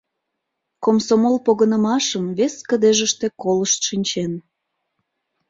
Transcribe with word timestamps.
Комсомол 0.83 1.35
погынымашым 1.45 2.25
вес 2.37 2.55
кыдежыште 2.69 3.27
колышт 3.41 3.79
шинчен. 3.87 4.33